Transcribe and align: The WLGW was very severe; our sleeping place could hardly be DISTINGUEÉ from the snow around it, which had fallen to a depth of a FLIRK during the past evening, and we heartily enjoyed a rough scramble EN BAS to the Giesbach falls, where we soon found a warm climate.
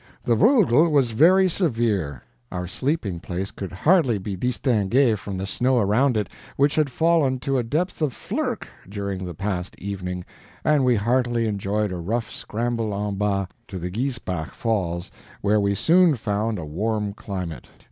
The 0.23 0.35
WLGW 0.35 0.89
was 0.89 1.11
very 1.11 1.47
severe; 1.47 2.23
our 2.51 2.65
sleeping 2.65 3.19
place 3.19 3.51
could 3.51 3.71
hardly 3.71 4.17
be 4.17 4.35
DISTINGUEÉ 4.35 5.15
from 5.15 5.37
the 5.37 5.45
snow 5.45 5.77
around 5.77 6.17
it, 6.17 6.27
which 6.57 6.73
had 6.73 6.89
fallen 6.89 7.37
to 7.41 7.59
a 7.59 7.63
depth 7.63 8.01
of 8.01 8.07
a 8.11 8.15
FLIRK 8.15 8.67
during 8.89 9.25
the 9.25 9.35
past 9.35 9.75
evening, 9.77 10.25
and 10.65 10.83
we 10.83 10.95
heartily 10.95 11.45
enjoyed 11.45 11.91
a 11.91 11.97
rough 11.97 12.31
scramble 12.31 12.95
EN 13.07 13.13
BAS 13.19 13.45
to 13.67 13.77
the 13.77 13.91
Giesbach 13.91 14.55
falls, 14.55 15.11
where 15.41 15.59
we 15.59 15.75
soon 15.75 16.15
found 16.15 16.57
a 16.57 16.65
warm 16.65 17.13
climate. 17.13 17.67